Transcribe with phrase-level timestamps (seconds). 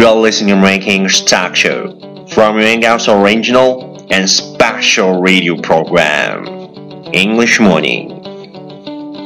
[0.00, 1.94] You are listening to Ranking Stock Show
[2.28, 6.46] from Yuangao's original and special radio program
[7.12, 8.08] English Morning.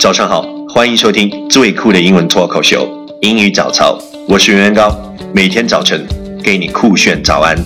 [0.00, 2.84] 早上好，欢迎收听最酷的英文脱口秀，
[3.20, 3.96] 英语早操。
[4.26, 4.90] 我是袁袁高，
[5.32, 6.04] 每天早晨
[6.42, 7.56] 给你酷炫早安。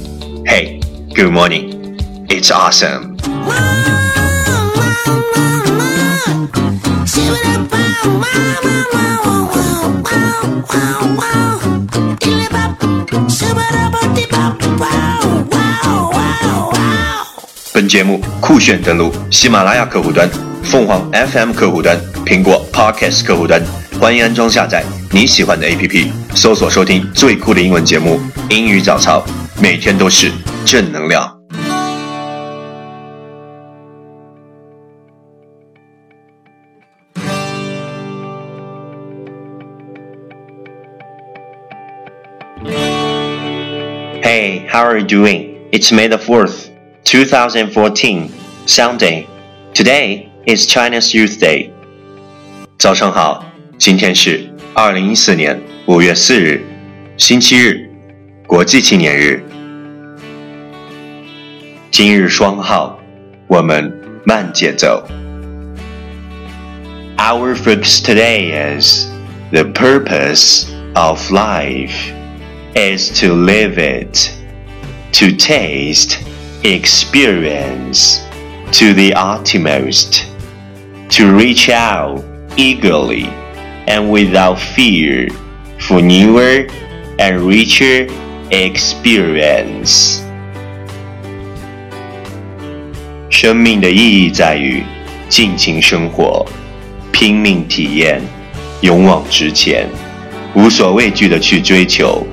[0.45, 0.79] Hey,
[1.15, 1.97] good morning,
[2.29, 3.17] it's awesome.
[17.73, 20.29] 本节目酷炫登录喜马拉雅客户端、
[20.63, 23.63] 凤凰 FM 客户端、苹果 Podcast 客户端，
[23.99, 28.21] 欢迎安装下载你喜欢的 APP，搜索收听最酷的英文节目
[28.55, 29.21] 《英语早操》，
[29.63, 30.31] 每天都是
[30.67, 31.40] 正能量。
[44.31, 45.69] Hey, how are you doing?
[45.73, 46.71] It's May the 4th,
[47.03, 48.33] 2014,
[48.65, 49.27] Sunday.
[49.75, 51.73] Today is China's Youth Day.
[52.79, 53.45] 早上好，
[53.77, 56.63] 今天是二零一四年五月四日，
[57.17, 57.91] 星期日，
[58.47, 59.45] 国际青年日。
[61.91, 63.01] 今日双号，
[63.49, 63.93] 我们
[64.25, 65.05] 慢节奏。
[67.17, 69.09] Our focus today is
[69.51, 72.13] the purpose of life
[72.75, 74.33] is to live it,
[75.13, 76.19] to taste,
[76.63, 78.21] experience
[78.73, 80.27] to the utmost,
[81.11, 82.23] to reach out
[82.57, 83.29] eagerly
[83.87, 85.29] and without fear
[85.79, 86.67] for newer
[87.19, 88.21] and richer experience.
[88.51, 90.21] experience。
[93.31, 94.83] 生命的意义在于
[95.29, 96.45] 尽情生活，
[97.13, 98.21] 拼命体验，
[98.81, 99.89] 勇往直前，
[100.55, 102.27] 无所畏惧的去追求。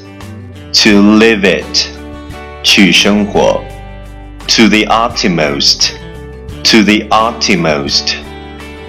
[0.73, 1.90] to live it。
[2.62, 3.62] 去生活
[4.47, 8.15] ，to the utmost，to the utmost，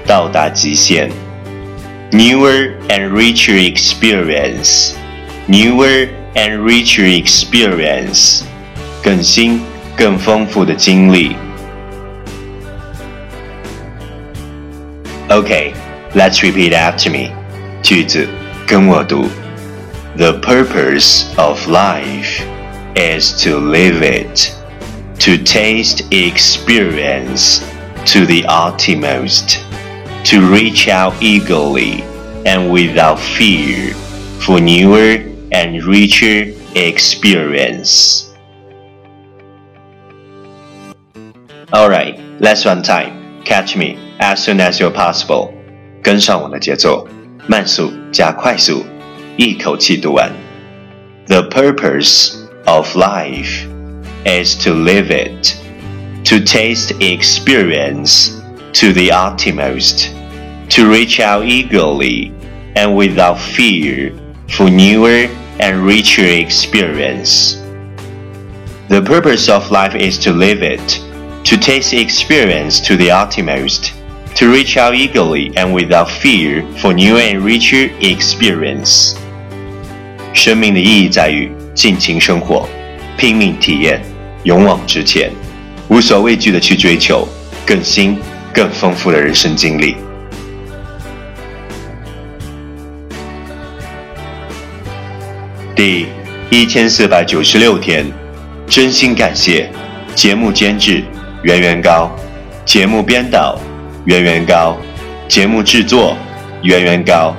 [0.06, 1.10] 到达极限
[2.12, 4.94] ，newer and richer experience,
[5.48, 8.42] newer and richer experience，
[9.02, 9.62] 更新、
[9.96, 11.36] 更丰富的经历。
[15.30, 15.72] Okay,
[16.14, 17.32] let's repeat after me.
[17.82, 18.28] 句子
[18.68, 19.30] 跟我读。
[20.18, 22.51] The purpose of life
[22.96, 24.56] is to live it,
[25.20, 27.60] to taste experience
[28.06, 29.60] to the utmost,
[30.24, 32.04] to reach out eagerly
[32.46, 33.94] and without fear
[34.40, 38.34] for newer and richer experience.
[41.74, 43.44] Alright, let's run time.
[43.46, 45.54] Catch me as soon as you're possible.
[46.04, 47.08] 跟上我的节奏，
[47.48, 48.84] 慢速加快速，
[49.38, 50.32] 一口气读完。
[51.28, 53.66] The purpose of life
[54.26, 55.60] is to live it,
[56.26, 58.42] to taste experience
[58.74, 60.14] to the utmost,
[60.70, 62.34] to reach out eagerly
[62.76, 64.14] and without fear
[64.50, 65.28] for newer
[65.60, 67.56] and richer experience.
[68.90, 71.02] The purpose of life is to live it,
[71.46, 73.94] to taste experience to the utmost,
[74.36, 79.16] to reach out eagerly and without fear for newer and richer experience.
[80.34, 82.70] 生命的意义在于尽情生活，
[83.18, 84.00] 拼命体验，
[84.44, 85.32] 勇往直前，
[85.88, 87.28] 无所畏惧的去追求
[87.66, 88.20] 更新、
[88.54, 89.96] 更丰富的人生经历。
[95.76, 96.06] 第
[96.52, 98.06] 一千四百九十六天，
[98.68, 99.68] 真心感谢
[100.14, 101.04] 节目监制
[101.42, 102.16] 圆圆高，
[102.64, 103.60] 节目编导
[104.06, 104.78] 圆圆高，
[105.28, 106.16] 节目制作
[106.62, 107.36] 圆圆高，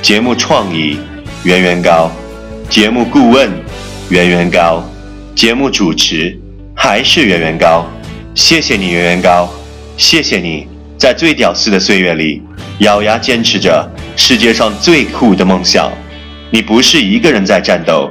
[0.00, 0.96] 节目创意
[1.44, 2.10] 圆圆高，
[2.70, 3.61] 节目顾问。
[4.12, 4.84] 圆圆高，
[5.34, 6.38] 节目主持
[6.74, 7.90] 还是圆圆高。
[8.34, 9.50] 谢谢你，圆圆高，
[9.96, 10.68] 谢谢你
[10.98, 12.42] 在最屌丝的岁月里，
[12.80, 15.90] 咬牙坚持着世界上最酷的梦想。
[16.50, 18.10] 你不是一个人在战斗，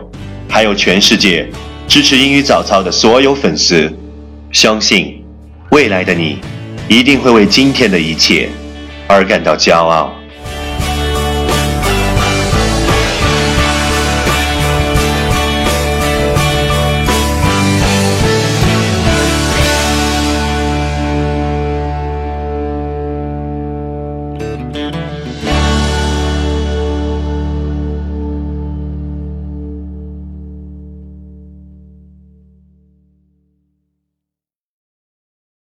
[0.49, 1.47] 还有全世界
[1.87, 3.87] 支持英语早操的所有粉丝。
[4.51, 5.23] 相信
[5.69, 6.39] 未来的你，
[6.87, 8.49] 一定会为今天的一切
[9.05, 10.11] 而感到骄傲。